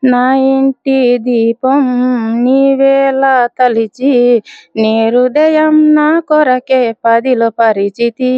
నా 0.05 0.23
ఇంటి 0.49 0.97
దీపం 1.27 1.83
నీవేలా 2.43 3.35
తలిచి 3.57 4.13
నీ 4.75 4.93
హృదయం 5.07 5.75
నా 5.95 6.09
కొరకే 6.29 6.81
పదిలో 7.05 7.49
పరిచి 7.59 8.06
పరిచితి 8.09 8.33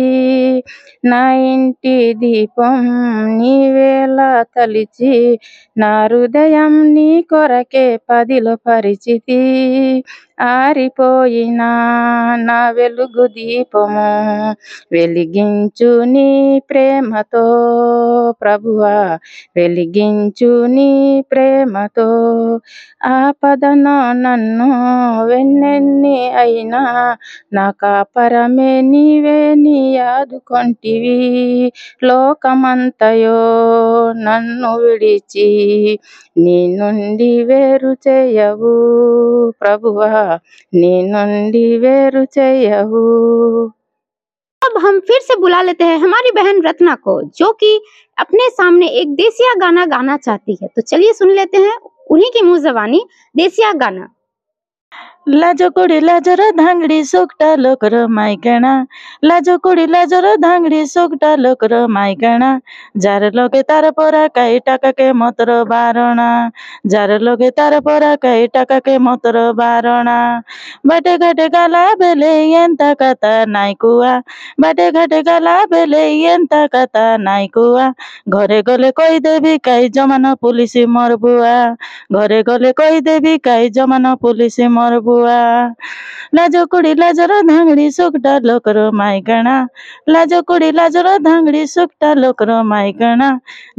నా 1.04 1.22
ఇంటి 1.46 1.94
దీపం 2.22 2.78
నీవేలా 3.38 4.30
తలిచి 4.56 5.14
నా 5.76 5.92
హృదయం 6.04 6.74
నీ 6.96 7.10
కొరకే 7.30 7.86
పదిల 8.10 8.48
పరిచితి. 8.66 9.40
ఆరిపోయిన 10.40 11.62
నా 12.46 12.60
వెలుగు 12.76 13.26
దీపము 13.34 14.06
వెలిగించు 14.94 15.90
నీ 16.06 16.28
ప్రేమతో 16.70 17.44
ప్రభువా 18.42 18.94
వెలిగించు 19.56 20.52
నీ 20.76 20.90
ప్రేమతో 21.32 22.08
ఆపదన 23.12 23.86
నన్ను 24.22 24.70
వెన్నెన్ని 25.30 26.16
అయినా 26.42 26.82
నా 27.54 27.66
కాపరమే 27.82 28.72
నీవే 28.90 29.40
నీ 29.58 29.78
ఆదుకొంటివి 30.10 31.18
లోకమంతయో 32.10 33.38
నన్ను 34.26 34.72
విడిచి 34.84 35.48
నీ 36.36 36.58
నుండి 36.80 37.32
వేరు 37.50 37.94
చేయవు 38.06 38.74
ప్రభువా. 39.62 40.12
नंदी 40.76 41.78
अब 44.66 44.78
हम 44.78 45.00
फिर 45.00 45.20
से 45.22 45.36
बुला 45.36 45.62
लेते 45.62 45.84
हैं 45.84 45.98
हमारी 45.98 46.32
बहन 46.32 46.62
रत्ना 46.62 46.96
को, 46.96 47.24
जो 47.24 47.54
कि 47.54 47.82
अपने 48.18 48.50
सामने 48.50 48.88
एक 48.88 49.16
देसिया 49.16 49.54
गाना 49.54 49.86
गाना 49.86 50.18
चाहती 50.18 50.58
है। 50.62 50.68
तो 50.68 50.82
चलिए 50.82 51.14
सुन 51.14 51.32
लेते 51.32 51.58
हैं 51.58 51.78
उन्हीं 52.12 52.32
की 52.32 52.42
मुँह 52.42 52.60
जबानी, 52.60 53.06
देसिया 53.38 53.74
गाना। 53.74 54.10
লাজ 55.32 55.62
কুড়ি 55.76 55.98
লাজর 56.02 56.42
ধাঙ্গড়ি 56.58 57.00
সোকটা 57.06 57.50
লোকর 57.58 57.94
মাইকেনা 58.10 58.74
লাজ 59.24 59.48
কুড়ি 59.64 59.86
লাজর 59.88 60.26
ধাঙ্গড়ি 60.40 60.82
সোকটা 60.88 61.30
লোকর 61.38 61.74
মাইকেনা 61.90 62.52
যার 62.96 63.24
লগে 63.38 63.62
তার 63.64 63.86
পরা 63.94 64.24
কাই 64.30 64.54
টাকাকে 64.62 65.08
মতর 65.14 65.50
বারণা 65.66 66.32
যার 66.86 67.12
লগে 67.22 67.50
তার 67.52 67.74
পরা 67.82 68.12
কাই 68.18 68.42
টাকাকে 68.50 68.94
মতর 69.00 69.36
বারণা 69.54 70.20
বাটে 70.88 71.14
ঘাটে 71.18 71.46
গালা 71.50 71.84
বেলে 72.02 72.32
এন্তা 72.56 72.90
কাতা 73.02 73.34
নাই 73.48 73.72
কুয়া 73.82 74.14
বাটে 74.62 74.88
ঘাটে 74.92 75.20
গালা 75.28 75.56
বেলে 75.72 76.04
এন্তা 76.28 76.62
কাতা 76.74 77.06
নাই 77.20 77.46
কুয়া 77.56 77.86
ঘরে 78.34 78.60
গলে 78.68 78.90
কই 78.98 79.16
দেবি 79.26 79.54
কাই 79.60 79.84
জমানো 79.96 80.32
পুলিশ 80.42 80.74
মর 80.88 81.12
বুয়া 81.18 81.58
ঘরে 82.14 82.40
গলে 82.48 82.70
কই 82.80 82.96
দেবি 83.08 83.34
কাই 83.40 83.64
জমানো 83.76 84.12
পুলিশ 84.20 84.58
মর 84.78 84.94
বুয়া 85.02 85.19
બુઆ 85.20 85.38
લાજો 86.40 86.64
કુડી 86.74 86.96
લાજો 87.04 87.30
રો 87.34 87.38
ધાંગડી 87.52 87.90
સુકટા 88.00 88.34
લોકરો 88.50 88.86
लाजो 88.92 89.30
कुड़ी 89.30 89.52
લાજો 90.14 90.40
કુડી 90.50 90.72
લાજો 90.80 91.06
રો 91.08 91.14
ધાંગડી 91.28 91.68
સુકટા 91.76 92.16
લોકરો 92.24 92.58
માય 92.72 92.98
ગણા 93.00 93.30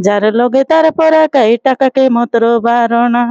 જાર 0.07 0.22
લોગે 0.40 0.62
તાર 0.70 0.85
પરા 1.00 1.24
કઈ 1.35 1.57
ટકા 1.66 1.90
કે 1.96 2.05
મોતરો 2.18 2.53
બારણા 2.68 3.24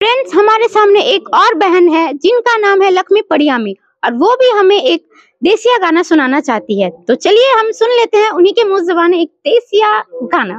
फ्रेंड्स 0.00 0.34
हमारे 0.34 0.66
सामने 0.68 1.00
एक 1.12 1.28
और 1.34 1.54
बहन 1.54 1.88
है, 1.88 2.02
जिनका 2.16 2.56
नाम 2.58 2.82
है 2.82 2.90
लक्ष्मी 2.90 3.22
पड़ियामी, 3.30 3.72
और 4.04 4.12
वो 4.14 4.28
भी 4.36 4.50
हमें 4.58 4.80
एक 4.82 5.02
देसिया 5.42 5.78
गाना 5.78 6.02
सुनाना 6.02 6.40
चाहती 6.40 6.80
है। 6.80 6.90
तो 7.08 7.14
चलिए 7.16 7.48
हम 7.52 7.70
सुन 7.72 7.90
लेते 7.90 8.18
हैं 8.18 8.30
उन्हीं 8.32 8.52
के 8.54 8.64
मुँह 8.64 8.84
जबान 8.84 9.14
एक 9.14 9.30
देसिया 9.46 9.90
गाना। 10.34 10.58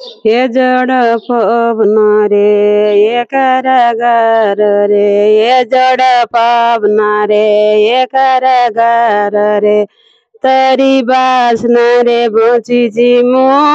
हे 0.00 0.48
जड़ 0.48 0.90
पवना 1.16 2.26
रे 2.26 2.48
ये 3.02 3.24
कारागार 3.24 4.56
रे। 4.60 5.08
ये 5.36 5.64
जड़ 5.64 6.24
पवना 6.24 7.24
रे 7.24 7.46
ये 7.82 8.04
कारागार 8.04 9.32
रे। 9.60 9.84
तरी 10.42 11.02
बासना 11.02 12.00
रे 12.00 12.28
बची 12.28 12.88
जी 12.88 13.22
मुआजी। 13.22 13.74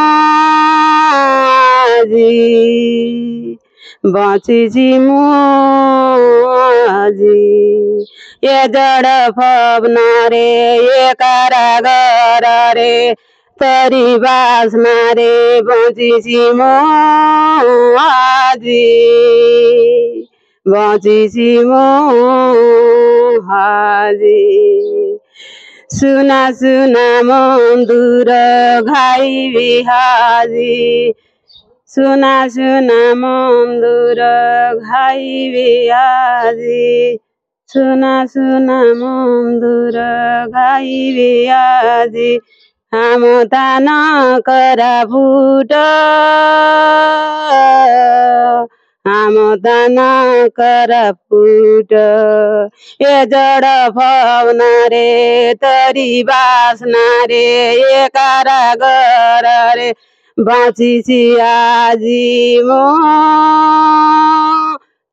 बची 4.06 4.70
जी 4.70 5.00
मुआजी। 5.00 5.20
ये 8.44 8.68
जड़ 8.68 9.32
पवना 9.32 10.28
रे 10.28 10.48
ये 10.78 11.14
कारागार 11.14 12.76
रे। 12.78 13.16
তোরি 13.64 14.08
বাজনা 14.24 14.98
রে 15.18 15.36
বঞ্চিছি 15.68 16.42
মো 16.60 16.74
আজি 18.24 18.90
বঞ্চিছি 20.66 21.52
মো 21.70 21.88
হাজি 23.48 24.44
সুনা 25.96 26.42
সুনা 26.60 27.08
মন্দুর 27.30 28.30
ঘাই 28.86 29.28
বিহাজি 29.54 30.78
সুনা 31.90 32.36
সুনা 32.54 33.02
মন্দুর 33.22 34.20
ঘাই 34.84 35.24
বিহাজি 35.54 36.88
সুনা 37.70 38.16
সুনা 38.34 38.80
মন্দুর 39.02 39.98
ঘাই 40.54 40.90
বিহাজি 41.16 42.32
हाम 42.94 43.24
त 43.54 43.56
नरापुट 43.84 45.74
हाम 49.08 49.36
त 49.66 49.68
नरापुट 49.96 51.94
एड 53.04 53.34
भउन 53.96 54.62
रे 54.94 55.54
तरि 55.64 56.24
बासना 56.24 57.06
रे 57.26 57.46
एघर 58.04 58.50
रे 59.78 59.94
बाँचिस 60.40 61.10
आज 61.42 62.06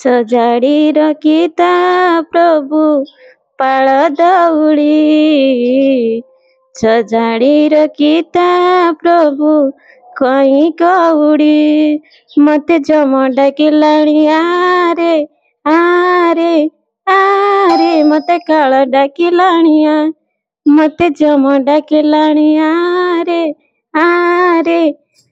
ಸಜಾಡಿ 0.00 0.76
ರಖಿತ 0.90 1.60
ಪ್ರಭು 2.30 2.80
ಪಳದೌಳಿ 3.58 4.94
ಸಜಾಡಿ 6.74 7.54
ರಖಿತ 7.68 8.38
ಪ್ರಭು 8.94 9.50
ಕೈ 10.16 10.50
ಕೌಡಿ 10.72 11.56
ಮತ್ತೆ 12.38 12.76
ಜಮಡಕಿಲಾಣಿ 12.78 14.18
ಆರೆ 14.36 15.14
ಆರೆ 15.64 16.54
ಆರೆ 17.06 17.92
ಮತ್ತೆ 18.02 18.36
ಕಾಳ 18.38 18.74
ಡಾಕಿಲಾಣಿಯ 18.90 19.88
ಮತ್ತೆ 20.66 21.08
ಜಮಡಕಿಲಾಣಿ 21.20 22.48
ಆರೆ 22.68 23.42
ಆರೆ 23.94 24.82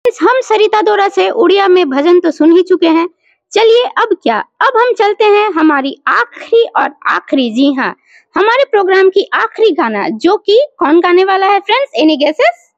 Friends, 0.06 0.22
हम 0.22 0.40
सरिता 0.42 0.82
दोरा 0.82 1.08
से 1.10 1.30
उड़िया 1.30 1.68
में 1.68 1.90
भजन 1.90 2.20
तो 2.20 2.32
सुन 2.32 2.52
ही 2.52 2.62
चुके 2.64 2.88
हैं 2.88 3.08
चलिए 3.52 3.84
अब 3.84 4.16
क्या 4.24 4.40
अब 4.40 4.78
हम 4.78 4.94
चलते 4.94 5.26
हैं 5.26 5.50
हमारी 5.52 5.96
आखिरी 6.08 6.64
और 6.78 6.96
आखिरी 7.08 7.50
जी 7.52 7.74
हाँ 7.74 7.96
हमारे 8.36 8.64
प्रोग्राम 8.66 9.10
की 9.10 9.28
आखिरी 9.34 9.72
गाना 9.72 10.08
जो 10.10 10.38
कि 10.38 10.68
कौन 10.80 11.00
गाने 11.00 11.24
वाला 11.24 11.48
है 11.48 11.60
फ्रेंड्स 11.60 11.92
एनी 11.96 12.18
गेसेस 12.18 12.71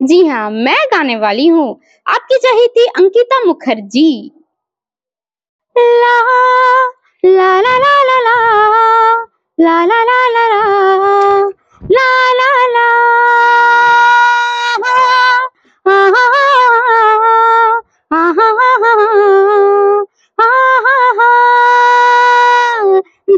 जी 0.00 0.24
हाँ 0.26 0.50
मैं 0.50 0.76
गाने 0.92 1.16
वाली 1.16 1.46
हूँ 1.46 1.68
आपकी 2.06 2.38
चाहिए 2.42 2.66
थी 2.76 2.86
अंकिता 2.96 3.40
मुखर्जी 3.44 4.10
ला 5.76 6.16
ला 7.24 7.50
ला 7.60 7.78
ला 7.78 7.94
ला 8.08 8.18
ला 8.20 8.36
ला 9.58 9.76
ला 9.86 10.02
ला 10.04 10.20
ला 10.28 10.46
ला 10.48 10.72
ला 11.90 12.08
ला 12.38 12.66
ला 12.74 12.90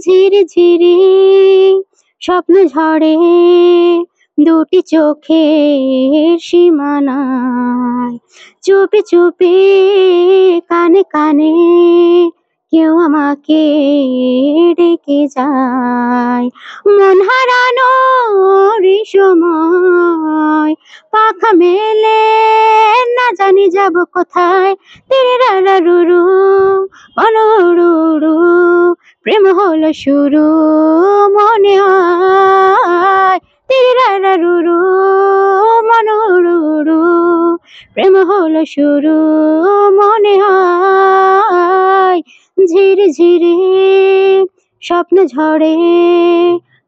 ঝিরি 0.04 0.42
ঝিরি 0.52 0.96
স্বপ্ন 2.22 2.54
ঝরে 2.72 3.12
দুটি 4.45 4.79
চোখের 4.91 6.37
সীমানায় 6.39 8.15
চুপি 8.63 8.99
চুপি 9.09 9.55
কানে 10.69 11.01
কানে 11.13 11.53
কেউ 12.73 12.93
আমাকে 12.99 13.63
ডেকে 14.77 15.19
যায়। 15.35 16.47
মন 16.87 17.17
হারানো 17.27 17.91
সময়, 19.13 20.73
পাখা 21.11 21.51
মেলে, 21.53 22.21
না 23.17 23.25
জানি 23.39 23.65
যাব 23.69 23.95
কোথায়। 24.13 24.73
তেরে 25.09 25.35
রারা 25.37 25.75
রুরু 25.79 26.23
অনুরুরু 27.17 28.35
প্রেম 29.23 29.43
হলো 29.57 29.89
শুরু 29.93 30.45
মনে 31.35 31.75
হয়। 31.79 33.39
তেরে 33.69 33.93
রারা 33.99 34.33
রুরু 34.35 34.79
মনুরুরু 35.89 37.01
প্রেম 37.93 38.15
হলো 38.29 38.61
শুরু 38.65 39.17
মনে 39.91 40.33
হয় 40.43 42.19
ঝির 42.57 42.99
ঝিরে 43.17 43.55
স্বপ্ন 44.81 45.17
ঝরে। 45.25 45.75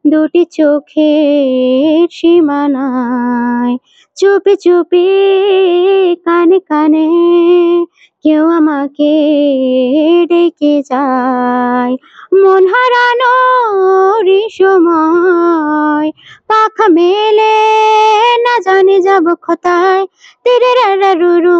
দুটি 0.04 0.42
চোখের 0.56 2.06
সীমানায় 2.10 3.74
চুপি 4.16 4.54
চুপি 4.64 5.06
কানে 6.26 6.58
কানে 6.70 7.06
কেউ 8.24 8.44
আমাকে 8.58 9.12
ডেকে 10.30 10.74
যায়। 10.90 11.94
মন 12.42 12.62
হারানো 12.72 13.32
সময়, 14.52 16.08
পাখা 16.50 16.86
মেলে 16.88 17.56
না 18.44 18.54
জানি 18.66 18.96
যাব 19.06 19.26
কোথায়। 19.46 20.04
তেরে 20.44 20.72
রুরু 21.20 21.58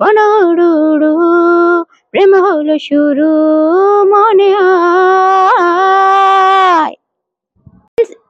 মনোরুরু 0.00 1.12
প্রেম 2.14 2.32
হলো 2.44 2.76
শুরু 2.78 3.30
মনে 4.12 4.50
হয়। 4.58 6.89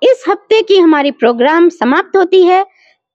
इस 0.02 0.24
हफ़्ते 0.28 0.62
की 0.62 0.78
हमारी 0.78 1.10
प्रोग्राम 1.10 1.68
समाप्त 1.68 2.16
होती 2.16 2.42
है। 2.42 2.64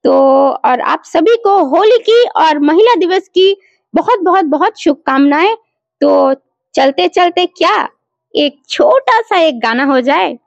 तो 0.04 0.12
और 0.48 0.80
आप 0.80 1.02
सभी 1.04 1.36
को 1.36 1.58
होली 1.64 1.98
की 1.98 2.22
और 2.36 2.58
महिला 2.58 2.94
दिवस 2.94 3.28
की 3.28 3.56
बहुत 3.94 4.20
बहुत 4.20 4.44
बहुत 4.44 4.80
शुभकामनाएँ। 4.80 5.56
तो 6.00 6.34
चलते 6.74 7.08
चलते 7.08 7.46
क्या 7.46 7.88
एक 8.34 8.62
छोटा 8.68 9.20
सा 9.20 9.38
एक 9.40 9.60
गाना 9.60 9.84
हो 9.84 10.00
जाए। 10.00 10.38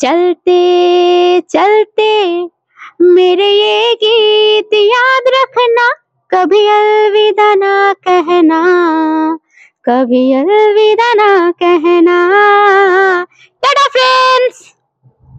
चलते 0.00 1.40
चलते, 1.40 2.42
मेरे 3.02 3.50
ये 3.50 3.94
गीत 3.94 4.74
याद 4.74 5.30
रखना, 5.34 5.88
कभी 6.30 6.66
अलविदा 6.66 7.54
ना 7.54 7.92
कहना, 7.92 8.62
कभी 9.84 10.32
अलविदा 10.32 11.12
ना 11.14 11.50
कहना। 11.50 12.16
फ्रेंड्स! 13.62 14.75